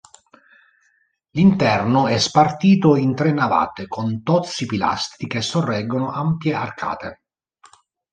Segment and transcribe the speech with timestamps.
[1.29, 7.21] L'interno è spartito in tre navate, con tozzi pilastri che sorreggono ampie arcate.